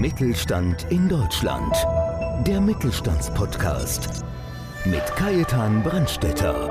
[0.00, 1.76] Mittelstand in Deutschland.
[2.46, 4.24] Der Mittelstandspodcast
[4.86, 6.70] mit Kajetan Brandstetter.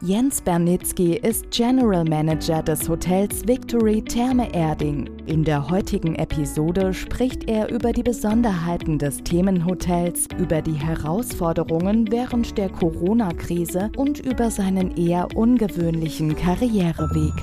[0.00, 5.10] Jens Bernitzky ist General Manager des Hotels Victory Therme Erding.
[5.26, 12.56] In der heutigen Episode spricht er über die Besonderheiten des Themenhotels, über die Herausforderungen während
[12.56, 17.34] der Corona-Krise und über seinen eher ungewöhnlichen Karriereweg.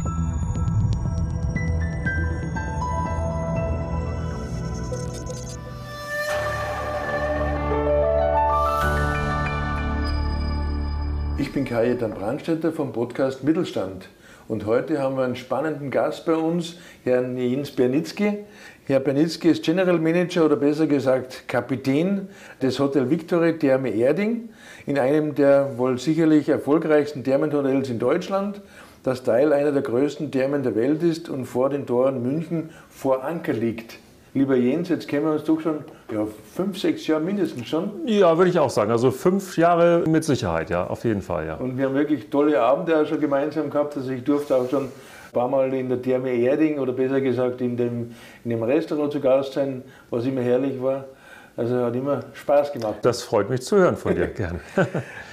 [11.62, 14.10] Bin Kajetan Brandstätter vom Podcast Mittelstand.
[14.48, 18.40] Und heute haben wir einen spannenden Gast bei uns, Herrn Jens Bernitzky.
[18.88, 22.30] Herr Bernitzky ist General Manager oder besser gesagt Kapitän
[22.64, 24.50] des Hotel Victory Therme Erding,
[24.88, 28.62] in einem der wohl sicherlich erfolgreichsten Thermenhotels in Deutschland,
[29.04, 33.24] das Teil einer der größten Thermen der Welt ist und vor den Toren München vor
[33.24, 34.00] Anker liegt.
[34.34, 35.80] Lieber Jens, jetzt kennen wir uns doch schon
[36.10, 37.92] ja, fünf, sechs Jahre mindestens schon.
[38.06, 38.90] Ja, würde ich auch sagen.
[38.90, 41.56] Also fünf Jahre mit Sicherheit, ja, auf jeden Fall, ja.
[41.56, 43.98] Und wir haben wirklich tolle Abende auch schon gemeinsam gehabt.
[43.98, 44.92] Also ich durfte auch schon ein
[45.34, 48.16] paar Mal in der Therme Erding oder besser gesagt in dem,
[48.46, 51.04] in dem Restaurant zu Gast sein, was immer herrlich war.
[51.58, 53.00] Also hat immer Spaß gemacht.
[53.02, 54.62] Das freut mich zu hören von dir, gerne.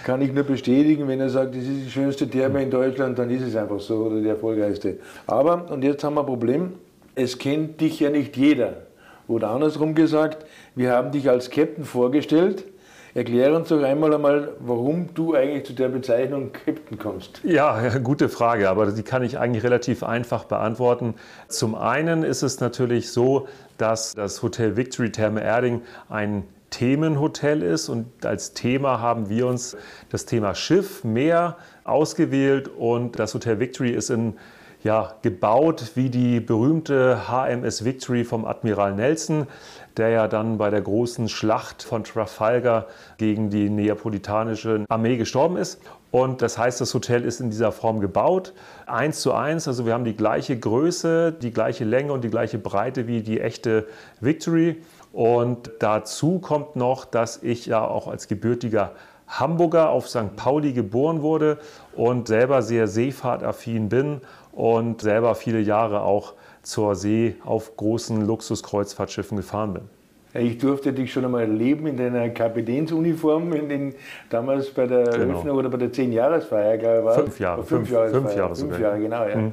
[0.04, 3.30] Kann ich nur bestätigen, wenn er sagt, das ist die schönste Therme in Deutschland, dann
[3.30, 4.98] ist es einfach so oder die erfolgreichste.
[5.28, 6.72] Aber, und jetzt haben wir ein Problem,
[7.14, 8.87] es kennt dich ja nicht jeder.
[9.28, 12.64] Oder andersrum gesagt, wir haben dich als Captain vorgestellt.
[13.14, 17.40] Erklär uns doch einmal einmal, warum du eigentlich zu der Bezeichnung Captain kommst.
[17.42, 21.14] Ja, gute Frage, aber die kann ich eigentlich relativ einfach beantworten.
[21.48, 27.88] Zum einen ist es natürlich so, dass das Hotel Victory Therme Erding ein Themenhotel ist
[27.88, 29.76] und als Thema haben wir uns
[30.10, 34.34] das Thema Schiff, Meer ausgewählt und das Hotel Victory ist in
[34.84, 39.46] ja, gebaut wie die berühmte HMS Victory vom Admiral Nelson,
[39.96, 42.86] der ja dann bei der großen Schlacht von Trafalgar
[43.16, 45.80] gegen die neapolitanische Armee gestorben ist.
[46.10, 48.54] Und das heißt, das Hotel ist in dieser Form gebaut,
[48.86, 49.66] eins zu eins.
[49.66, 53.40] Also wir haben die gleiche Größe, die gleiche Länge und die gleiche Breite wie die
[53.40, 53.86] echte
[54.20, 54.80] Victory.
[55.12, 58.92] Und dazu kommt noch, dass ich ja auch als gebürtiger
[59.26, 60.36] Hamburger auf St.
[60.36, 61.58] Pauli geboren wurde
[61.94, 64.22] und selber sehr seefahrtaffin bin
[64.58, 69.82] und selber viele Jahre auch zur See auf großen Luxuskreuzfahrtschiffen gefahren bin.
[70.34, 73.94] Ich durfte dich schon einmal erleben in deiner Kapitänsuniform, in den,
[74.30, 75.34] damals bei der genau.
[75.34, 77.16] Eröffnung oder bei der 10-Jahresfeier, glaube ich.
[77.22, 77.62] Fünf Jahre.
[77.62, 79.26] Fünf, fünf Jahre, fünf Jahre, fünf Jahre genau.
[79.26, 79.36] Ja.
[79.36, 79.52] Mhm.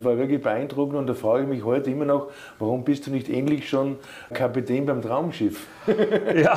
[0.00, 3.28] War wirklich beeindruckend und da frage ich mich heute immer noch, warum bist du nicht
[3.28, 3.96] endlich schon
[4.32, 5.66] Kapitän beim Traumschiff?
[6.36, 6.56] ja,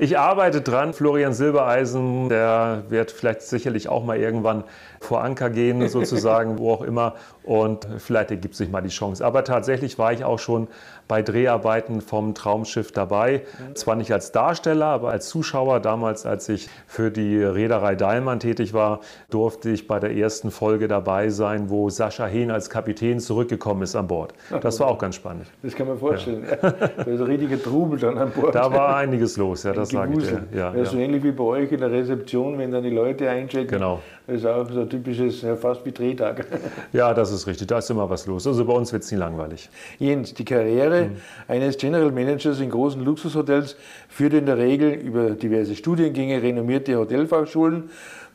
[0.00, 0.92] ich arbeite dran.
[0.92, 4.64] Florian Silbereisen, der wird vielleicht sicherlich auch mal irgendwann
[5.00, 7.14] vor Anker gehen, sozusagen, wo auch immer.
[7.44, 9.24] Und vielleicht ergibt sich mal die Chance.
[9.24, 10.68] Aber tatsächlich war ich auch schon
[11.08, 13.42] bei Dreharbeiten vom Traumschiff dabei.
[13.74, 15.80] Zwar nicht als Darsteller, aber als Zuschauer.
[15.80, 20.86] Damals, als ich für die Reederei Dahlmann tätig war, durfte ich bei der ersten Folge
[20.86, 24.32] dabei sein, wo Sascha Hehn als Kapitän zurückgekommen ist an Bord.
[24.62, 25.46] Das war auch ganz spannend.
[25.62, 26.44] Das kann man vorstellen.
[26.50, 26.72] Ja.
[27.02, 28.54] Da ist ein richtiger Trubel dann an Bord.
[28.54, 30.46] Da war einiges los, ja, das sage ich dir.
[30.54, 33.68] Ja, ja, So ähnlich wie bei euch in der Rezeption, wenn dann die Leute einchecken.
[33.68, 34.00] Genau.
[34.26, 36.46] Das ist auch so ein typisches, fast wie Drehtag.
[36.92, 37.66] Ja, das ist richtig.
[37.66, 38.46] Da ist immer was los.
[38.46, 39.68] Also bei uns wird es nie langweilig.
[39.98, 41.16] Jens, die Karriere mhm.
[41.48, 43.76] eines General Managers in großen Luxushotels
[44.08, 47.90] führt in der Regel über diverse Studiengänge, renommierte Hotelfachschulen.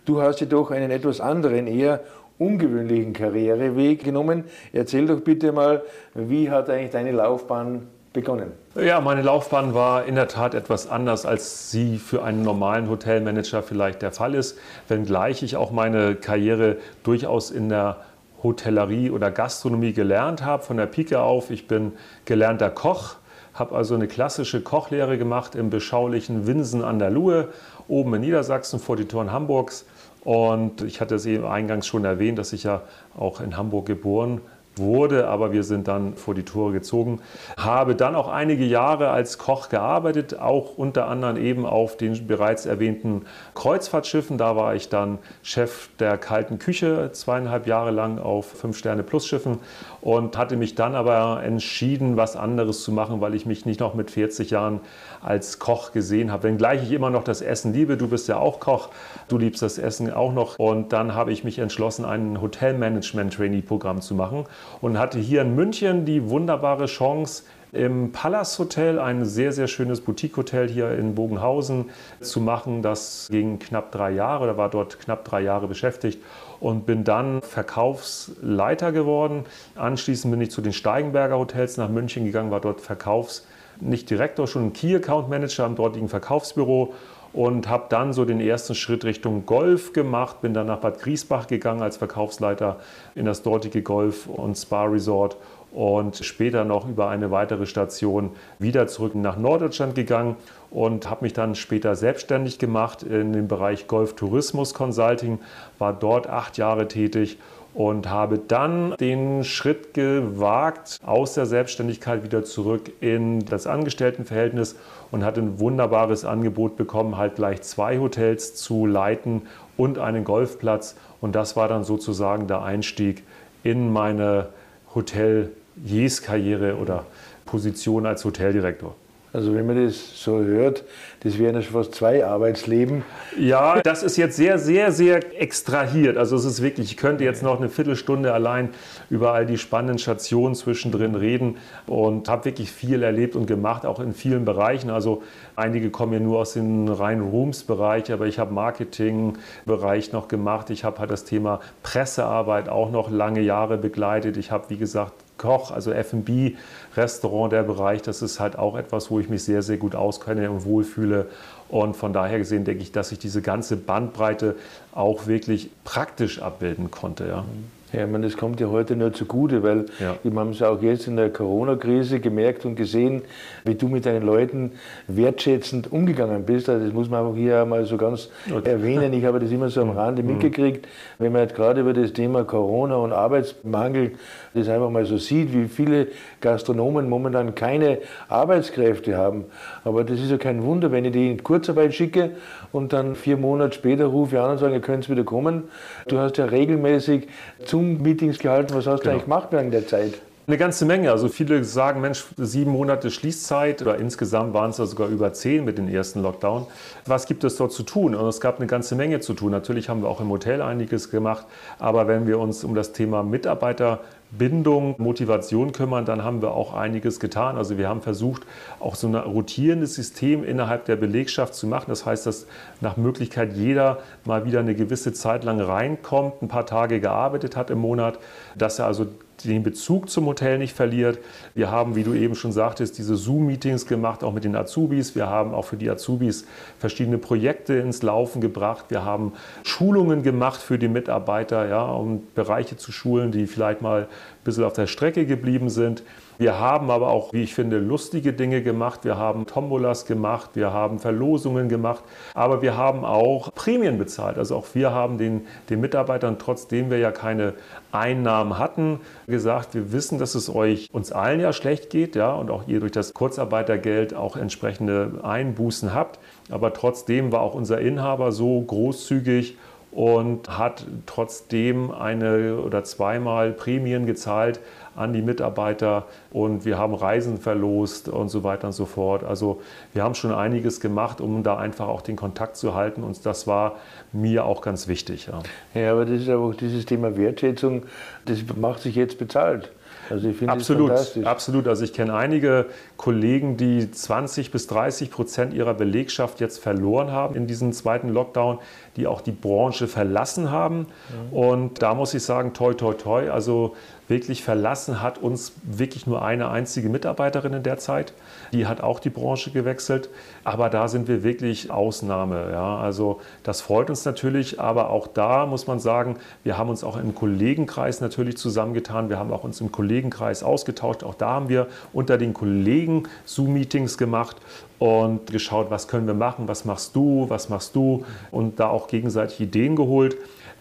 [0.06, 2.02] Du hast jedoch einen etwas anderen, eher
[2.40, 4.46] ungewöhnlichen Karriereweg genommen.
[4.74, 5.84] Erzähl doch bitte mal,
[6.14, 8.52] wie hat eigentlich deine Laufbahn begonnen?
[8.76, 13.64] Ja, meine Laufbahn war in der Tat etwas anders, als sie für einen normalen Hotelmanager
[13.64, 17.98] vielleicht der Fall ist, wenngleich ich auch meine Karriere durchaus in der
[18.44, 21.50] Hotellerie oder Gastronomie gelernt habe, von der Pike auf.
[21.50, 21.94] Ich bin
[22.26, 23.16] gelernter Koch,
[23.54, 27.50] habe also eine klassische Kochlehre gemacht im beschaulichen Winsen an der Luhe,
[27.88, 29.86] oben in Niedersachsen vor die Toren Hamburgs.
[30.28, 32.82] Und ich hatte es eben eingangs schon erwähnt, dass ich ja
[33.16, 34.42] auch in Hamburg geboren
[34.78, 37.20] wurde, aber wir sind dann vor die Tore gezogen.
[37.58, 42.66] Habe dann auch einige Jahre als Koch gearbeitet, auch unter anderem eben auf den bereits
[42.66, 44.38] erwähnten Kreuzfahrtschiffen.
[44.38, 49.60] Da war ich dann Chef der kalten Küche zweieinhalb Jahre lang auf Fünf-Sterne-Plus-Schiffen
[50.02, 53.94] und hatte mich dann aber entschieden, was anderes zu machen, weil ich mich nicht noch
[53.94, 54.82] mit 40 Jahren
[55.22, 56.44] als Koch gesehen habe.
[56.44, 58.90] Wenngleich ich immer noch das Essen liebe, du bist ja auch Koch,
[59.28, 60.58] du liebst das Essen auch noch.
[60.60, 64.46] Und dann habe ich mich entschlossen, ein Hotelmanagement-Trainee-Programm zu machen
[64.82, 67.44] und hatte hier in München die wunderbare Chance,
[67.74, 71.90] im Palace Hotel, ein sehr, sehr schönes Boutique-Hotel hier in Bogenhausen,
[72.22, 72.82] zu machen.
[72.82, 76.24] Das ging knapp drei Jahre, da war dort knapp drei Jahre beschäftigt
[76.60, 79.46] und bin dann Verkaufsleiter geworden.
[79.76, 83.46] Anschließend bin ich zu den Steigenberger Hotels nach München gegangen, war dort Verkaufs,
[83.82, 86.94] nicht Direktor, schon Key Account Manager am dortigen Verkaufsbüro
[87.34, 91.48] und habe dann so den ersten Schritt Richtung Golf gemacht, bin dann nach Bad Griesbach
[91.48, 92.78] gegangen als Verkaufsleiter
[93.16, 95.38] in das dortige Golf- und Spa-Resort
[95.72, 100.36] und später noch über eine weitere Station wieder zurück nach Norddeutschland gegangen
[100.72, 105.40] und habe mich dann später selbstständig gemacht in dem Bereich Golf Tourismus Consulting,
[105.78, 107.38] war dort acht Jahre tätig
[107.78, 114.76] und habe dann den Schritt gewagt aus der Selbstständigkeit wieder zurück in das Angestelltenverhältnis
[115.12, 119.44] und hatte ein wunderbares Angebot bekommen, halt gleich zwei Hotels zu leiten
[119.78, 120.96] und einen Golfplatz.
[121.22, 123.22] Und das war dann sozusagen der Einstieg
[123.62, 124.48] in meine
[124.96, 125.52] Hotel
[125.86, 127.06] Jes-Karriere oder
[127.46, 128.96] Position als Hoteldirektor.
[129.34, 130.84] Also wenn man das so hört,
[131.20, 133.04] das wären ja schon fast zwei Arbeitsleben.
[133.38, 136.18] Ja, das ist jetzt sehr, sehr, sehr extrahiert.
[136.18, 138.70] Also es ist wirklich, ich könnte jetzt noch eine Viertelstunde allein
[139.10, 141.58] über all die spannenden Stationen zwischendrin reden
[141.88, 144.90] und habe wirklich viel erlebt und gemacht, auch in vielen Bereichen.
[144.90, 145.24] Also
[145.56, 150.70] einige kommen ja nur aus dem reinen Rooms-Bereich, aber ich habe Marketing-Bereich noch gemacht.
[150.70, 154.38] Ich habe halt das Thema Pressearbeit auch noch lange Jahre begleitet.
[154.38, 156.56] Ich habe, wie gesagt, Koch, also F&B,
[156.96, 160.50] Restaurant, der Bereich, das ist halt auch etwas, wo ich mich sehr, sehr gut auskenne
[160.52, 161.28] und wohlfühle.
[161.70, 164.56] Und von daher gesehen denke ich, dass ich diese ganze Bandbreite
[164.94, 167.28] auch wirklich praktisch abbilden konnte.
[167.28, 167.46] Ja.
[167.94, 170.16] Ja, ich meine, das kommt ja heute nur zugute, weil ja.
[170.22, 173.24] wir haben es auch jetzt in der Corona-Krise gemerkt und gesehen,
[173.66, 174.74] wie du mit deinen Leuten
[175.08, 176.70] wertschätzend umgegangen bist.
[176.70, 178.70] Also das muss man auch hier mal so ganz okay.
[178.70, 179.14] erwähnen.
[179.14, 179.98] Ich habe das immer so am.
[179.98, 180.34] Rande mhm.
[180.34, 180.88] mitgekriegt,
[181.18, 184.12] wenn man jetzt gerade über das Thema Corona und Arbeitsmangel
[184.54, 186.08] das einfach mal so sieht, wie viele
[186.42, 189.46] Gastronomen momentan keine Arbeitskräfte haben.
[189.84, 192.32] Aber das ist ja kein Wunder, wenn ich die in Kurzarbeit schicke
[192.72, 195.64] und dann vier Monate später rufe ich an und sage, ihr könnt wieder kommen.
[196.08, 197.28] Du hast ja regelmäßig
[197.78, 198.74] Zoom-Meetings gehalten.
[198.74, 199.04] Was hast genau.
[199.04, 200.14] du eigentlich gemacht während der Zeit?
[200.50, 201.12] Eine ganze Menge.
[201.12, 205.66] Also viele sagen, Mensch, sieben Monate Schließzeit oder insgesamt waren es ja sogar über zehn
[205.66, 206.68] mit dem ersten Lockdown.
[207.06, 208.16] Was gibt es dort zu tun?
[208.16, 209.52] Und es gab eine ganze Menge zu tun.
[209.52, 211.46] Natürlich haben wir auch im Hotel einiges gemacht.
[211.80, 214.00] Aber wenn wir uns um das Thema Mitarbeiter
[214.32, 217.58] Bindung, Motivation kümmern, dann haben wir auch einiges getan.
[217.58, 218.44] Also wir haben versucht,
[218.80, 221.88] auch so ein rotierendes System innerhalb der Belegschaft zu machen.
[221.90, 222.48] Das heißt, dass
[222.80, 227.70] nach Möglichkeit jeder mal wieder eine gewisse Zeit lang reinkommt, ein paar Tage gearbeitet hat
[227.70, 228.18] im Monat,
[228.56, 229.08] dass er also
[229.44, 231.20] den Bezug zum Hotel nicht verliert.
[231.54, 235.16] Wir haben, wie du eben schon sagtest, diese Zoom-Meetings gemacht, auch mit den Azubis.
[235.16, 236.46] Wir haben auch für die Azubis
[236.80, 238.86] verschiedene Projekte ins Laufen gebracht.
[238.90, 244.04] Wir haben Schulungen gemacht für die Mitarbeiter, ja, um Bereiche zu schulen, die vielleicht mal
[244.04, 244.08] ein
[244.44, 246.04] bisschen auf der Strecke geblieben sind.
[246.38, 249.06] Wir haben aber auch, wie ich finde, lustige Dinge gemacht.
[249.06, 252.04] Wir haben Tombolas gemacht, wir haben Verlosungen gemacht,
[252.34, 254.38] aber wir haben auch Prämien bezahlt.
[254.38, 257.54] Also auch wir haben den, den Mitarbeitern, trotzdem wir ja keine
[257.92, 262.52] Einnahmen hatten, gesagt, wir wissen, dass es euch uns allen ja schlecht geht, ja, und
[262.52, 266.20] auch ihr durch das Kurzarbeitergeld auch entsprechende Einbußen habt.
[266.52, 269.58] Aber trotzdem war auch unser Inhaber so großzügig
[269.92, 274.60] und hat trotzdem eine oder zweimal Prämien gezahlt
[274.98, 279.24] an die Mitarbeiter und wir haben Reisen verlost und so weiter und so fort.
[279.24, 279.62] Also
[279.94, 283.48] wir haben schon einiges gemacht, um da einfach auch den Kontakt zu halten und das
[283.48, 283.76] war
[284.12, 285.28] mir auch ganz wichtig.
[285.28, 285.42] Ja,
[285.80, 287.84] ja aber das ist auch dieses Thema Wertschätzung,
[288.26, 289.72] das macht sich jetzt bezahlt.
[290.10, 290.92] Also ich finde absolut,
[291.26, 291.68] absolut.
[291.68, 297.36] Also ich kenne einige Kollegen, die 20 bis 30 Prozent ihrer Belegschaft jetzt verloren haben
[297.36, 298.60] in diesem zweiten Lockdown,
[298.98, 300.88] die auch die Branche verlassen haben.
[301.30, 301.38] Mhm.
[301.38, 303.30] Und da muss ich sagen, toi, toi, toi.
[303.30, 303.76] Also
[304.08, 308.14] wirklich verlassen hat uns wirklich nur eine einzige Mitarbeiterin in der Zeit.
[308.54, 310.10] Die hat auch die Branche gewechselt.
[310.44, 312.50] Aber da sind wir wirklich Ausnahme.
[312.52, 312.78] Ja.
[312.78, 314.60] Also das freut uns natürlich.
[314.60, 319.10] Aber auch da muss man sagen, wir haben uns auch im Kollegenkreis natürlich zusammengetan.
[319.10, 321.04] Wir haben auch uns im Kollegenkreis ausgetauscht.
[321.04, 324.38] Auch da haben wir unter den Kollegen Zoom-Meetings gemacht
[324.80, 328.87] und geschaut, was können wir machen, was machst du, was machst du und da auch
[328.88, 330.18] gegenseitig Ideen geholt.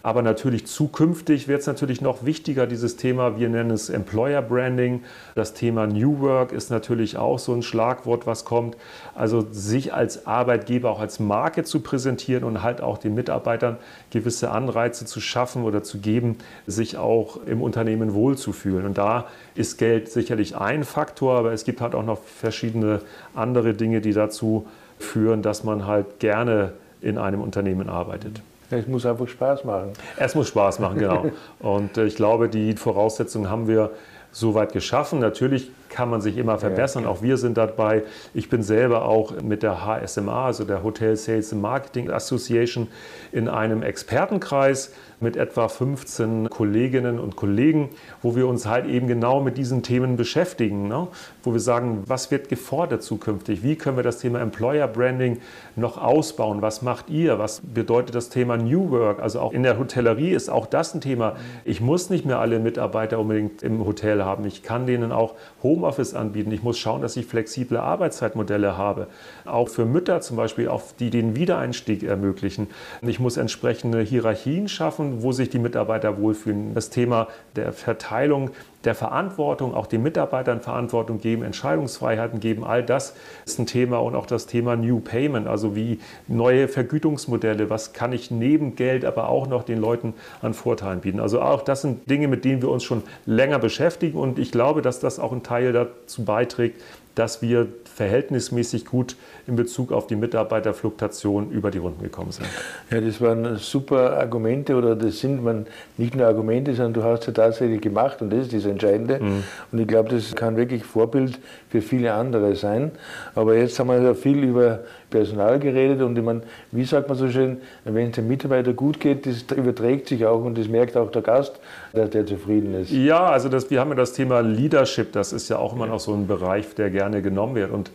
[0.07, 5.03] Aber natürlich zukünftig wird es natürlich noch wichtiger, dieses Thema, wir nennen es Employer Branding.
[5.35, 8.77] Das Thema New Work ist natürlich auch so ein Schlagwort, was kommt.
[9.15, 13.75] Also sich als Arbeitgeber auch als Marke zu präsentieren und halt auch den Mitarbeitern
[14.09, 18.85] gewisse Anreize zu schaffen oder zu geben, sich auch im Unternehmen wohlzufühlen.
[18.85, 23.01] Und da ist Geld sicherlich ein Faktor, aber es gibt halt auch noch verschiedene
[23.35, 24.67] andere Dinge, die dazu
[24.99, 28.41] führen, dass man halt gerne in einem Unternehmen arbeitet.
[28.69, 29.93] Es muss einfach Spaß machen.
[30.17, 31.25] Es muss Spaß machen, genau.
[31.59, 33.91] Und äh, ich glaube, die Voraussetzungen haben wir
[34.31, 35.19] soweit geschaffen.
[35.19, 37.03] Natürlich kann man sich immer verbessern.
[37.03, 38.03] Ja, auch wir sind dabei.
[38.33, 42.87] Ich bin selber auch mit der HSMA, also der Hotel Sales and Marketing Association,
[43.31, 47.89] in einem Expertenkreis mit etwa 15 Kolleginnen und Kollegen,
[48.21, 51.07] wo wir uns halt eben genau mit diesen Themen beschäftigen, ne?
[51.43, 55.39] wo wir sagen, was wird gefordert zukünftig, wie können wir das Thema Employer Branding
[55.75, 59.79] noch ausbauen, was macht ihr, was bedeutet das Thema New Work, also auch in der
[59.79, 61.35] Hotellerie ist auch das ein Thema.
[61.65, 65.33] Ich muss nicht mehr alle Mitarbeiter unbedingt im Hotel haben, ich kann denen auch
[65.77, 69.07] Homeoffice anbieten, ich muss schauen, dass ich flexible Arbeitszeitmodelle habe,
[69.45, 72.67] auch für Mütter zum Beispiel, auf die den Wiedereinstieg ermöglichen.
[73.03, 76.73] Ich muss entsprechende Hierarchien schaffen, wo sich die Mitarbeiter wohlfühlen.
[76.73, 78.49] Das Thema der Verteilung
[78.83, 83.15] der Verantwortung, auch den Mitarbeitern Verantwortung geben, Entscheidungsfreiheiten geben, all das
[83.45, 88.13] ist ein Thema und auch das Thema New Payment, also wie neue Vergütungsmodelle, was kann
[88.13, 91.19] ich neben Geld aber auch noch den Leuten an Vorteilen bieten.
[91.19, 94.17] Also auch das sind Dinge, mit denen wir uns schon länger beschäftigen.
[94.17, 96.81] Und ich glaube, dass das auch ein Teil dazu beiträgt,
[97.15, 97.67] dass wir
[97.97, 99.15] verhältnismäßig gut
[99.47, 102.45] in Bezug auf die Mitarbeiterfluktuation über die Runden gekommen sind.
[102.91, 105.65] Ja, das waren super Argumente oder das sind man
[105.97, 109.19] nicht nur Argumente, sondern du hast ja tatsächlich gemacht und das ist das Entscheidende.
[109.19, 109.43] Mhm.
[109.71, 111.39] Und ich glaube, das kann wirklich Vorbild
[111.71, 112.91] für viele andere sein.
[113.33, 117.17] Aber jetzt haben wir ja viel über Personal geredet und ich meine, wie sagt man
[117.17, 120.97] so schön, wenn es dem Mitarbeiter gut geht, das überträgt sich auch und das merkt
[120.97, 121.59] auch der Gast,
[121.93, 122.91] dass der zufrieden ist.
[122.91, 125.99] Ja, also das, wir haben ja das Thema Leadership, das ist ja auch immer noch
[125.99, 127.71] so ein Bereich, der gerne genommen wird.
[127.71, 127.91] Und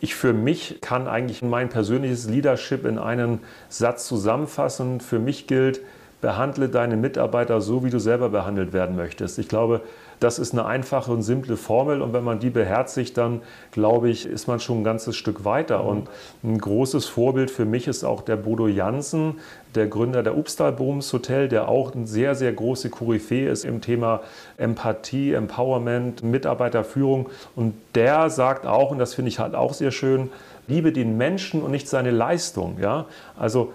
[0.00, 5.00] ich für mich kann eigentlich mein persönliches Leadership in einen Satz zusammenfassen.
[5.00, 5.80] Für mich gilt,
[6.20, 9.38] behandle deine Mitarbeiter so, wie du selber behandelt werden möchtest.
[9.38, 9.80] Ich glaube,
[10.20, 14.26] das ist eine einfache und simple Formel und wenn man die beherzigt, dann glaube ich,
[14.26, 15.84] ist man schon ein ganzes Stück weiter.
[15.84, 16.08] Und
[16.42, 19.34] ein großes Vorbild für mich ist auch der Bodo Jansen,
[19.74, 24.20] der Gründer der Upstalbooms Hotel, der auch eine sehr, sehr große Koryphäe ist im Thema
[24.56, 27.28] Empathie, Empowerment, Mitarbeiterführung.
[27.54, 30.30] Und der sagt auch, und das finde ich halt auch sehr schön,
[30.66, 32.78] liebe den Menschen und nicht seine Leistung.
[32.80, 33.06] Ja?
[33.38, 33.72] Also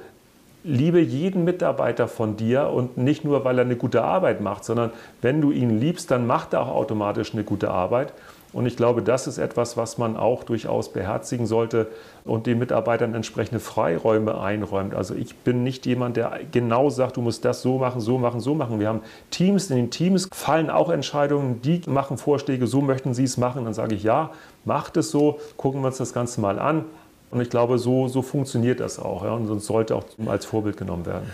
[0.63, 4.91] liebe jeden Mitarbeiter von dir und nicht nur, weil er eine gute Arbeit macht, sondern
[5.22, 8.13] wenn du ihn liebst, dann macht er auch automatisch eine gute Arbeit.
[8.53, 11.88] Und ich glaube, das ist etwas, was man auch durchaus beherzigen sollte
[12.25, 14.94] und den Mitarbeitern entsprechende Freiräume einräumt.
[14.94, 18.41] Also ich bin nicht jemand, der genau sagt, du musst das so machen, so machen,
[18.41, 18.82] so machen.
[18.82, 23.24] Wir haben Teams, in den Teams fallen auch Entscheidungen, die machen Vorschläge, so möchten sie
[23.24, 23.63] es machen.
[23.63, 24.32] Dann sage ich, ja,
[24.65, 26.84] macht es so, gucken wir uns das Ganze mal an.
[27.32, 29.24] Und ich glaube, so, so funktioniert das auch.
[29.24, 31.30] Ja, und sonst sollte auch als Vorbild genommen werden.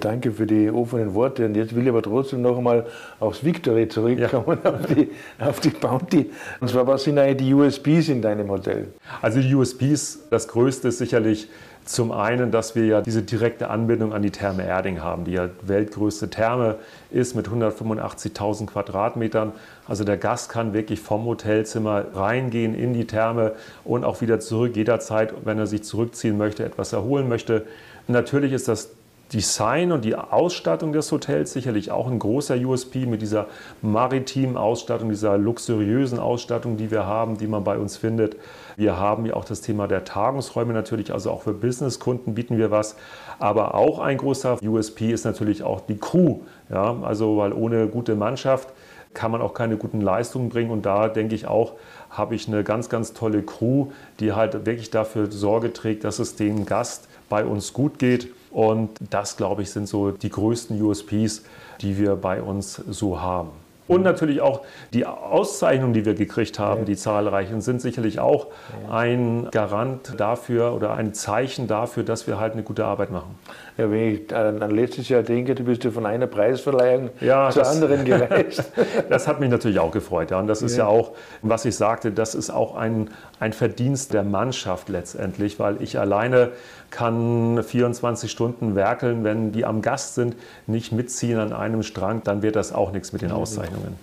[0.00, 1.46] Danke für die offenen Worte.
[1.46, 2.86] Und jetzt will ich aber trotzdem noch einmal
[3.20, 4.70] aufs Victory zurückkommen, ja.
[4.70, 6.30] auf, die, auf die Bounty.
[6.60, 8.88] Und zwar, was sind eigentlich die USPs in deinem Hotel?
[9.20, 11.48] Also die USPs, das größte ist sicherlich
[11.84, 15.48] zum einen, dass wir ja diese direkte Anbindung an die Therme Erding haben, die ja
[15.62, 16.76] weltgrößte Therme
[17.10, 19.52] ist mit 185.000 Quadratmetern.
[19.88, 23.52] Also der Gast kann wirklich vom Hotelzimmer reingehen in die Therme
[23.84, 27.66] und auch wieder zurück, jederzeit, wenn er sich zurückziehen möchte, etwas erholen möchte.
[28.06, 28.90] Natürlich ist das
[29.32, 33.46] Design und die Ausstattung des Hotels sicherlich auch ein großer USP mit dieser
[33.80, 38.36] maritimen Ausstattung, dieser luxuriösen Ausstattung, die wir haben, die man bei uns findet.
[38.76, 42.70] Wir haben ja auch das Thema der Tagungsräume natürlich, also auch für Businesskunden bieten wir
[42.70, 42.96] was.
[43.38, 46.40] Aber auch ein großer USP ist natürlich auch die Crew.
[46.70, 48.68] Ja, also weil ohne gute Mannschaft
[49.14, 50.70] kann man auch keine guten Leistungen bringen.
[50.70, 51.72] Und da denke ich auch,
[52.10, 53.88] habe ich eine ganz, ganz tolle Crew,
[54.20, 58.28] die halt wirklich dafür Sorge trägt, dass es dem Gast bei uns gut geht.
[58.52, 61.42] Und das, glaube ich, sind so die größten USPs,
[61.80, 63.50] die wir bei uns so haben.
[63.88, 64.60] Und natürlich auch
[64.94, 68.46] die Auszeichnungen, die wir gekriegt haben, die zahlreichen, sind sicherlich auch
[68.90, 73.34] ein Garant dafür oder ein Zeichen dafür, dass wir halt eine gute Arbeit machen.
[73.76, 77.62] Ja, wenn ich an letztes Jahr denke, du bist ja von einer Preisverleihung ja, zur
[77.62, 78.70] das, anderen gereist.
[79.08, 80.30] das hat mich natürlich auch gefreut.
[80.30, 80.38] Ja.
[80.38, 80.84] Und das ist ja.
[80.84, 85.82] ja auch, was ich sagte, das ist auch ein, ein Verdienst der Mannschaft letztendlich, weil
[85.82, 86.52] ich alleine
[86.92, 90.36] kann 24 Stunden werkeln, wenn die am Gast sind,
[90.68, 93.98] nicht mitziehen an einem Strang, dann wird das auch nichts mit den Auszeichnungen.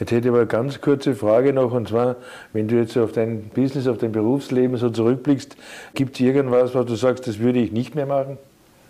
[0.00, 2.16] Jetzt hätte ich aber eine ganz kurze Frage noch, und zwar,
[2.52, 5.56] wenn du jetzt auf dein Business, auf dein Berufsleben so zurückblickst,
[5.94, 8.38] gibt es irgendwas, was du sagst, das würde ich nicht mehr machen?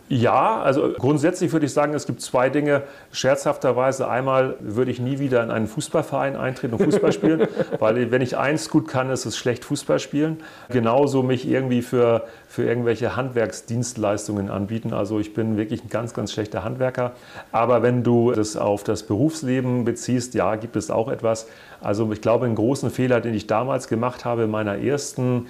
[0.09, 2.83] Ja, also grundsätzlich würde ich sagen, es gibt zwei Dinge.
[3.13, 7.47] Scherzhafterweise einmal würde ich nie wieder in einen Fußballverein eintreten und Fußball spielen,
[7.79, 10.39] weil wenn ich eins gut kann, ist es schlecht Fußball spielen.
[10.71, 14.95] Genauso mich irgendwie für, für irgendwelche Handwerksdienstleistungen anbieten.
[14.95, 17.13] Also ich bin wirklich ein ganz, ganz schlechter Handwerker.
[17.53, 21.47] Aber wenn du das auf das Berufsleben beziehst, ja, gibt es auch etwas.
[21.83, 25.49] Also ich glaube, einen großen Fehler, den ich damals gemacht habe in meiner ersten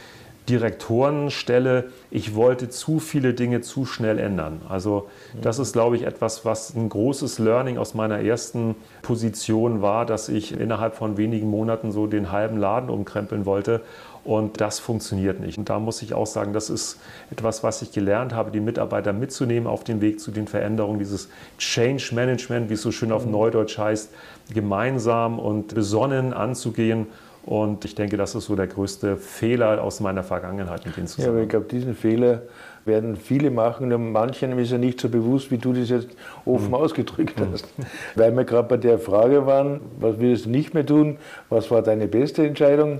[0.48, 4.62] Direktorenstelle, ich wollte zu viele Dinge zu schnell ändern.
[4.68, 5.08] Also
[5.40, 10.28] das ist, glaube ich, etwas, was ein großes Learning aus meiner ersten Position war, dass
[10.28, 13.82] ich innerhalb von wenigen Monaten so den halben Laden umkrempeln wollte.
[14.24, 15.56] Und das funktioniert nicht.
[15.56, 16.98] Und da muss ich auch sagen, das ist
[17.30, 21.28] etwas, was ich gelernt habe, die Mitarbeiter mitzunehmen auf den Weg zu den Veränderungen, dieses
[21.56, 24.10] Change Management, wie es so schön auf Neudeutsch heißt,
[24.52, 27.06] gemeinsam und besonnen anzugehen
[27.48, 31.28] und ich denke, das ist so der größte Fehler aus meiner Vergangenheit mit den Ja,
[31.28, 32.42] aber ich glaube, diesen Fehler
[32.84, 33.90] werden viele machen.
[33.90, 36.08] Und manchen ist ja nicht so bewusst, wie du das jetzt
[36.44, 36.74] offen mhm.
[36.74, 37.66] ausgedrückt hast.
[37.78, 37.84] Mhm.
[38.16, 41.16] Weil wir gerade bei der Frage waren, was willst du nicht mehr tun?
[41.48, 42.98] Was war deine beste Entscheidung?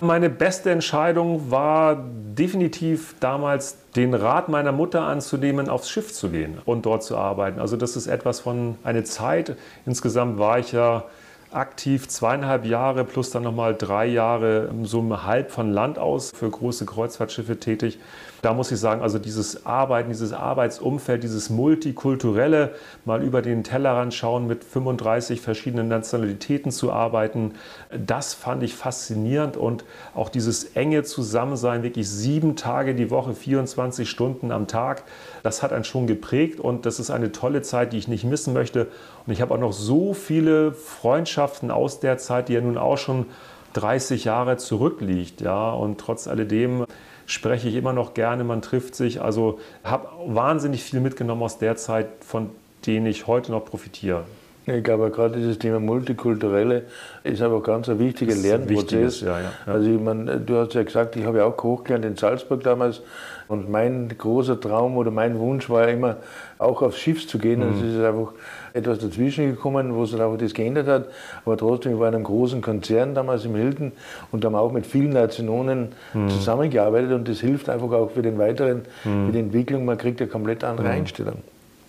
[0.00, 2.00] Meine beste Entscheidung war
[2.38, 7.58] definitiv damals den Rat meiner Mutter anzunehmen, aufs Schiff zu gehen und dort zu arbeiten.
[7.58, 9.56] Also das ist etwas von einer Zeit.
[9.84, 11.06] Insgesamt war ich ja
[11.52, 16.86] aktiv zweieinhalb Jahre plus dann nochmal drei Jahre so halb von Land aus für große
[16.86, 17.98] Kreuzfahrtschiffe tätig.
[18.42, 24.14] Da muss ich sagen, also dieses Arbeiten, dieses Arbeitsumfeld, dieses multikulturelle, mal über den Tellerrand
[24.14, 27.52] schauen, mit 35 verschiedenen Nationalitäten zu arbeiten,
[27.90, 34.08] das fand ich faszinierend und auch dieses enge Zusammensein, wirklich sieben Tage die Woche, 24
[34.08, 35.04] Stunden am Tag,
[35.42, 38.54] das hat einen schon geprägt und das ist eine tolle Zeit, die ich nicht missen
[38.54, 38.88] möchte.
[39.26, 42.96] Und ich habe auch noch so viele Freundschaften aus der Zeit, die ja nun auch
[42.98, 43.26] schon
[43.74, 46.84] 30 Jahre zurückliegt, ja, und trotz alledem
[47.26, 49.22] spreche ich immer noch gerne, man trifft sich.
[49.22, 52.50] Also habe wahnsinnig viel mitgenommen aus der Zeit, von
[52.86, 54.24] denen ich heute noch profitiere.
[54.66, 56.82] Ich glaube, gerade dieses Thema Multikulturelle
[57.24, 59.22] ist aber ganz ein wichtiger Lernprozess.
[59.22, 59.52] Ja, ja.
[59.66, 62.62] Also ich meine, du hast ja gesagt, ich habe ja auch Koch gelernt in Salzburg
[62.62, 63.00] damals
[63.48, 66.16] und mein großer Traum oder mein Wunsch war ja immer,
[66.58, 67.60] auch aufs Schiff zu gehen.
[67.60, 67.78] Mhm.
[67.78, 68.32] es ist einfach
[68.74, 71.06] etwas dazwischen gekommen, wo sich auch das geändert hat.
[71.44, 73.92] Aber trotzdem, ich war in einem großen Konzern damals im Hilton
[74.30, 76.28] und haben auch mit vielen Nationen mhm.
[76.28, 79.26] zusammengearbeitet und das hilft einfach auch für den weiteren, mhm.
[79.26, 79.84] für die Entwicklung.
[79.84, 80.94] Man kriegt eine komplett andere mhm.
[80.94, 81.38] Einstellung.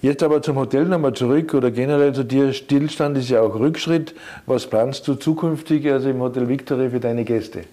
[0.02, 2.54] Jetzt aber zum Hotel nochmal zurück oder generell zu dir.
[2.54, 4.16] Stillstand ist ja auch Rückschritt.
[4.48, 7.66] Was planst du zukünftig also im Hotel Victory für deine Gäste?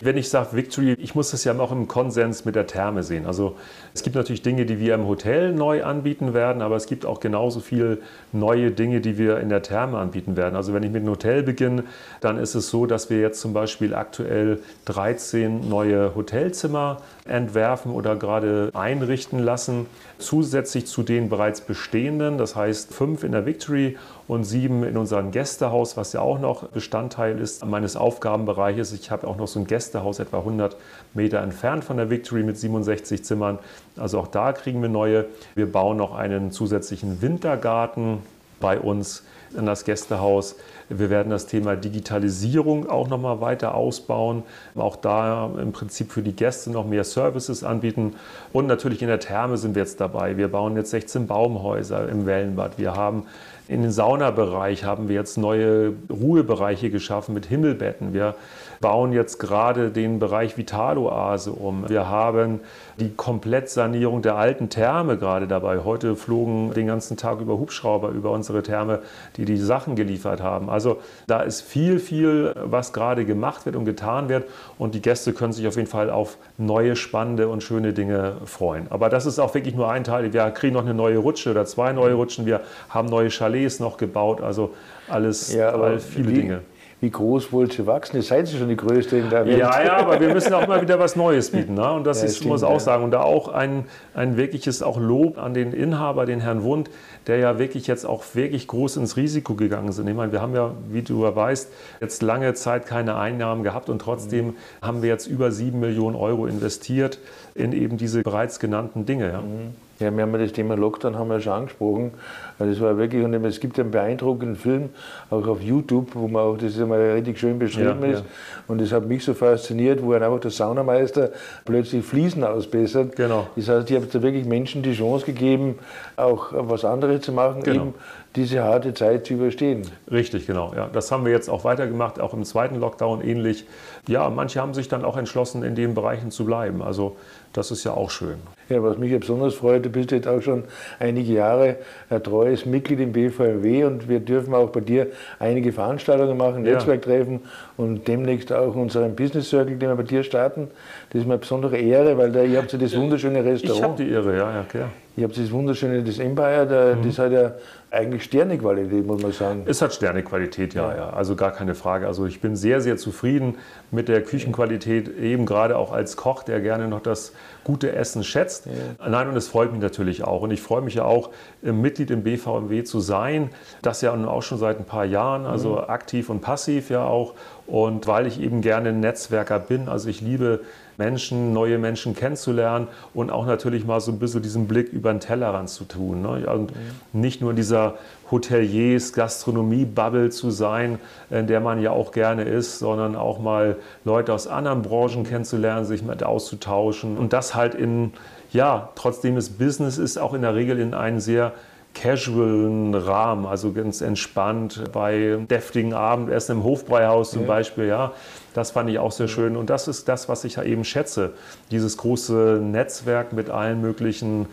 [0.00, 3.26] Wenn ich sage Victory, ich muss das ja auch im Konsens mit der Therme sehen.
[3.26, 3.56] Also
[3.94, 7.20] es gibt natürlich Dinge, die wir im Hotel neu anbieten werden, aber es gibt auch
[7.20, 7.98] genauso viele
[8.32, 10.56] neue Dinge, die wir in der Therme anbieten werden.
[10.56, 11.84] Also wenn ich mit einem Hotel beginne,
[12.20, 18.16] dann ist es so, dass wir jetzt zum Beispiel aktuell 13 neue Hotelzimmer entwerfen oder
[18.16, 19.86] gerade einrichten lassen,
[20.18, 25.30] zusätzlich zu den bereits bestehenden, das heißt fünf in der Victory und sieben in unserem
[25.30, 28.92] Gästehaus, was ja auch noch Bestandteil ist meines Aufgabenbereiches.
[28.92, 30.76] Ich habe auch noch so ein Gästehaus etwa 100
[31.12, 33.58] Meter entfernt von der Victory mit 67 Zimmern.
[33.96, 35.26] Also auch da kriegen wir neue.
[35.54, 38.18] Wir bauen noch einen zusätzlichen Wintergarten
[38.60, 39.24] bei uns
[39.56, 40.56] in das Gästehaus.
[40.88, 44.42] Wir werden das Thema Digitalisierung auch noch mal weiter ausbauen.
[44.74, 48.14] Auch da im Prinzip für die Gäste noch mehr Services anbieten.
[48.52, 50.36] Und natürlich in der Therme sind wir jetzt dabei.
[50.36, 52.78] Wir bauen jetzt 16 Baumhäuser im Wellenbad.
[52.78, 53.24] Wir haben
[53.66, 58.12] in den Saunabereich haben wir jetzt neue Ruhebereiche geschaffen mit Himmelbetten.
[58.12, 58.34] Wir
[58.80, 61.88] bauen jetzt gerade den Bereich Vitaloase um.
[61.88, 62.60] Wir haben
[63.00, 65.78] die Komplettsanierung der alten Therme gerade dabei.
[65.78, 69.00] Heute flogen den ganzen Tag über Hubschrauber über unsere Therme,
[69.38, 70.68] die die Sachen geliefert haben.
[70.74, 74.44] Also da ist viel, viel, was gerade gemacht wird und getan wird.
[74.78, 78.86] Und die Gäste können sich auf jeden Fall auf neue, spannende und schöne Dinge freuen.
[78.90, 80.32] Aber das ist auch wirklich nur ein Teil.
[80.32, 82.44] Wir kriegen noch eine neue Rutsche oder zwei neue Rutschen.
[82.44, 82.60] Wir
[82.90, 84.42] haben neue Chalets noch gebaut.
[84.42, 84.74] Also
[85.08, 86.60] alles, ja, all viele wie, Dinge
[87.00, 88.16] wie groß wollt ihr wachsen?
[88.16, 89.58] Ihr seid schon die Größte in der Welt.
[89.58, 91.74] Ja, ja, aber wir müssen auch mal wieder was Neues bieten.
[91.74, 91.92] Ne?
[91.92, 92.80] Und das ja, ist, stimmt, muss auch ja.
[92.80, 93.04] sagen.
[93.04, 96.88] Und da auch ein, ein wirkliches auch Lob an den Inhaber, den Herrn Wund,
[97.26, 99.98] der ja wirklich jetzt auch wirklich groß ins Risiko gegangen ist.
[99.98, 103.88] Ich meine, wir haben ja, wie du ja weißt, jetzt lange Zeit keine Einnahmen gehabt
[103.88, 104.54] und trotzdem mhm.
[104.82, 107.18] haben wir jetzt über sieben Millionen Euro investiert
[107.54, 109.30] in eben diese bereits genannten Dinge.
[109.30, 109.40] Ja.
[109.40, 109.74] Mhm.
[110.00, 112.12] Ja, wir haben ja das Thema Lockdown haben wir schon angesprochen.
[112.58, 114.90] Das war wirklich, und es gibt einen beeindruckenden Film,
[115.30, 118.20] auch auf YouTube, wo man auch, das ist einmal richtig schön beschrieben ja, ist.
[118.20, 118.24] Ja.
[118.68, 121.30] Und das hat mich so fasziniert, wo einfach der Saunameister
[121.64, 123.16] plötzlich Fliesen ausbessert.
[123.16, 123.48] Genau.
[123.56, 125.78] Das heißt, ich habe da wirklich Menschen die Chance gegeben,
[126.16, 127.82] auch was anderes zu machen, genau.
[127.82, 127.94] eben
[128.36, 129.82] diese harte Zeit zu überstehen.
[130.10, 130.72] Richtig, genau.
[130.74, 133.64] Ja, das haben wir jetzt auch weitergemacht, auch im zweiten Lockdown ähnlich.
[134.08, 136.82] Ja, manche haben sich dann auch entschlossen, in den Bereichen zu bleiben.
[136.82, 137.16] Also
[137.52, 138.38] das ist ja auch schön.
[138.68, 140.64] Ja, was mich ja besonders freut, du bist jetzt auch schon
[140.98, 141.76] einige Jahre
[142.10, 146.74] ein treues Mitglied im BVMW und wir dürfen auch bei dir einige Veranstaltungen machen, ja.
[146.74, 147.40] Netzwerktreffen
[147.76, 150.68] und demnächst auch unseren Business Circle, den wir bei dir starten.
[151.10, 153.78] Das ist mir eine besondere Ehre, weil da, ihr habt ja das wunderschöne Restaurant.
[153.78, 154.90] Ich habe die Ehre, ja, ja, klar.
[155.16, 157.06] Ich habe das wunderschöne, das Empire, der, mhm.
[157.06, 157.52] das hat ja
[157.94, 159.62] eigentlich Sternequalität, muss man sagen.
[159.66, 162.08] Es hat Sternequalität, ja, ja, ja, also gar keine Frage.
[162.08, 163.58] Also ich bin sehr, sehr zufrieden
[163.92, 168.66] mit der Küchenqualität, eben gerade auch als Koch, der gerne noch das gute Essen schätzt.
[168.66, 169.08] Ja.
[169.08, 170.42] Nein, und es freut mich natürlich auch.
[170.42, 171.30] Und ich freue mich ja auch,
[171.62, 173.50] Mitglied im BVMW zu sein.
[173.82, 175.90] Das ja auch schon seit ein paar Jahren, also mhm.
[175.90, 177.34] aktiv und passiv ja auch.
[177.66, 180.60] Und weil ich eben gerne Netzwerker bin, also ich liebe
[180.96, 185.20] Menschen, neue Menschen kennenzulernen und auch natürlich mal so ein bisschen diesen Blick über den
[185.20, 186.22] Tellerrand zu tun.
[186.22, 186.46] Ne?
[186.46, 187.20] Und mhm.
[187.20, 187.94] nicht nur dieser
[188.30, 190.98] Hoteliers, Gastronomie-Bubble zu sein,
[191.30, 195.84] in der man ja auch gerne ist, sondern auch mal Leute aus anderen Branchen kennenzulernen,
[195.84, 198.12] sich mit auszutauschen und das halt in,
[198.52, 201.52] ja, trotzdem es Business ist, auch in der Regel in einen sehr
[201.94, 207.46] casualen Rahmen, also ganz entspannt bei deftigen Abendessen im Hofbräuhaus zum.
[207.46, 208.12] Beispiel, ja.
[208.54, 209.56] Das fand ich auch sehr schön.
[209.56, 211.32] Und das ist das, was ich ja eben schätze.
[211.70, 214.46] Dieses große Netzwerk mit allen möglichen mhm.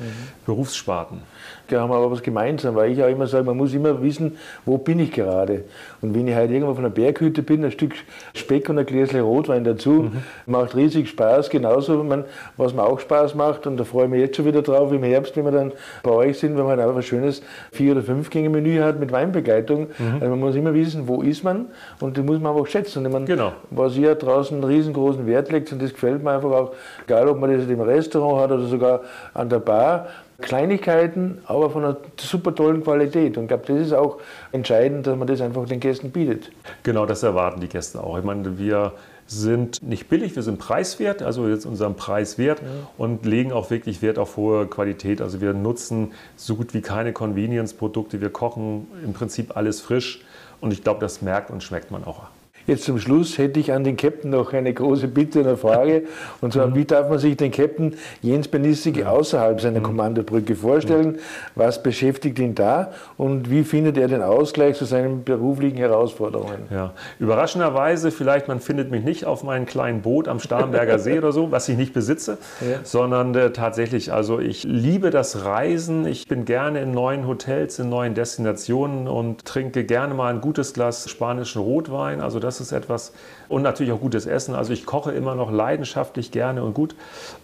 [0.46, 1.20] Berufssparten.
[1.68, 4.38] Da haben wir aber was gemeinsam, weil ich auch immer sage, man muss immer wissen,
[4.66, 5.64] wo bin ich gerade.
[6.02, 7.94] Und wenn ich halt irgendwo von einer Berghütte bin, ein Stück
[8.36, 10.12] Speck und ein Gläschen Rotwein dazu, mhm.
[10.48, 11.50] macht riesig Spaß.
[11.50, 12.26] Genauso, man,
[12.58, 15.04] was mir auch Spaß macht, und da freue ich mich jetzt schon wieder drauf, im
[15.04, 15.72] Herbst, wenn wir dann
[16.04, 19.88] bei euch sind, wenn man halt einfach ein schönes Vier- oder Fünf-Gänge-Menü hat mit Weinbegleitung.
[19.98, 20.14] Mhm.
[20.16, 21.68] Also man muss immer wissen, wo ist man
[22.02, 23.00] und das muss man einfach schätzen.
[23.00, 23.54] Und ich meine, genau.
[23.70, 26.72] Was ihr draußen einen riesengroßen Wert legt, und das gefällt mir einfach auch,
[27.06, 29.02] egal ob man das im Restaurant hat oder sogar
[29.34, 30.08] an der Bar,
[30.42, 33.38] Kleinigkeiten, aber von einer super tollen Qualität.
[33.38, 34.18] Und ich glaube, das ist auch
[34.52, 36.52] entscheidend, dass man das einfach den Gästen bietet.
[36.84, 38.18] Genau, das erwarten die Gäste auch.
[38.18, 38.94] Ich meine, wir
[39.28, 42.68] sind nicht billig, wir sind preiswert, also jetzt unseren Preis wert ja.
[42.98, 45.22] und legen auch wirklich Wert auf hohe Qualität.
[45.22, 50.22] Also wir nutzen so gut wie keine Convenience-Produkte, wir kochen im Prinzip alles frisch
[50.60, 52.24] und ich glaube, das merkt und schmeckt man auch.
[52.68, 56.04] Jetzt zum Schluss hätte ich an den Captain noch eine große Bitte, eine Frage.
[56.42, 56.76] Und zwar, mhm.
[56.76, 59.84] wie darf man sich den Captain Jens Benissig außerhalb seiner mhm.
[59.84, 61.20] Kommandobrücke vorstellen?
[61.56, 62.92] Was beschäftigt ihn da?
[63.18, 66.68] Und wie findet er den Ausgleich zu seinen beruflichen Herausforderungen?
[66.70, 71.32] Ja, überraschenderweise, vielleicht man findet mich nicht auf meinem kleinen Boot am Starnberger See oder
[71.32, 72.80] so, was ich nicht besitze, ja.
[72.84, 76.06] sondern äh, tatsächlich, also ich liebe das Reisen.
[76.06, 80.74] Ich bin gerne in neuen Hotels, in neuen Destinationen und trinke gerne mal ein gutes
[80.74, 82.22] Glas spanischen Rotwein.
[82.22, 83.14] Also das das ist etwas.
[83.48, 84.56] Und natürlich auch gutes Essen.
[84.56, 86.96] Also ich koche immer noch leidenschaftlich gerne und gut.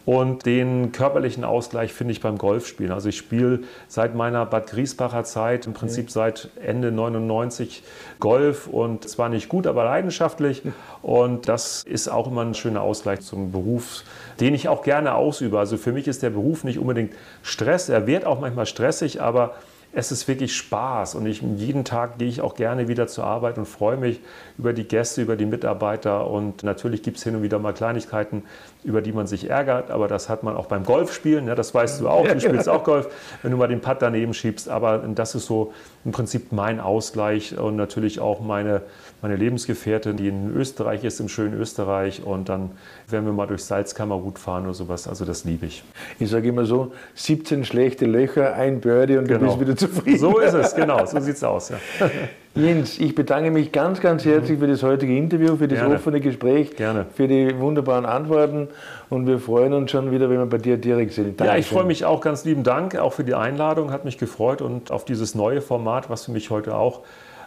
[0.06, 2.91] Und den körperlichen Ausgleich finde ich beim Golfspielen.
[2.91, 7.84] Also ich spiele seit meiner Bad Griesbacher Zeit, im Prinzip seit Ende 99
[8.20, 10.63] Golf und zwar nicht gut, aber leidenschaftlich.
[11.02, 14.04] Und das ist auch immer ein schöner Ausgleich zum Beruf,
[14.41, 15.58] den ich auch gerne ausübe.
[15.58, 17.88] Also für mich ist der Beruf nicht unbedingt Stress.
[17.88, 19.56] Er wird auch manchmal stressig, aber
[19.97, 23.57] es ist wirklich Spaß und ich, jeden Tag gehe ich auch gerne wieder zur Arbeit
[23.57, 24.19] und freue mich
[24.55, 28.43] über die Gäste, über die Mitarbeiter und natürlich gibt es hin und wieder mal Kleinigkeiten,
[28.83, 31.99] über die man sich ärgert, aber das hat man auch beim Golfspielen, ja, das weißt
[31.99, 33.10] du auch, du spielst auch Golf,
[33.41, 35.73] wenn du mal den Putt daneben schiebst, aber das ist so
[36.05, 38.83] im Prinzip mein Ausgleich und natürlich auch meine,
[39.21, 42.71] meine Lebensgefährtin, die in Österreich ist, im schönen Österreich und dann
[43.10, 45.84] werden wir mal durch Salzkammergut fahren oder sowas, also das liebe ich.
[46.19, 49.39] Ich sage immer so, 17 schlechte Löcher, ein Birdie und genau.
[49.39, 50.19] du bist wieder zufrieden.
[50.19, 51.69] So ist es, genau, so sieht es aus.
[51.69, 51.77] Ja.
[52.56, 55.95] Jens, ich bedanke mich ganz, ganz herzlich für das heutige Interview, für das Gerne.
[55.95, 57.06] offene Gespräch, Gerne.
[57.13, 58.67] für die wunderbaren Antworten
[59.10, 61.39] und wir freuen uns schon wieder, wenn wir bei dir direkt sind.
[61.39, 61.47] Dankeschön.
[61.47, 64.62] Ja, ich freue mich auch ganz lieben Dank, auch für die Einladung, hat mich gefreut
[64.62, 67.01] und auf dieses neue Format, was für mich heute auch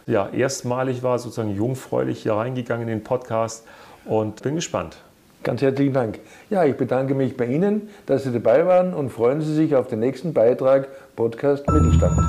[0.07, 3.65] ja, erstmalig war, sozusagen jungfräulich hier reingegangen in den Podcast
[4.05, 4.97] und bin gespannt.
[5.43, 6.19] Ganz herzlichen Dank.
[6.49, 9.87] Ja, ich bedanke mich bei Ihnen, dass Sie dabei waren und freuen Sie sich auf
[9.87, 12.19] den nächsten Beitrag Podcast Mittelstand.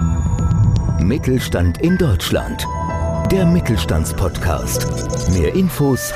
[1.03, 2.67] Mittelstand in Deutschland.
[3.31, 5.31] Der Mittelstandspodcast.
[5.33, 6.15] Mehr Infos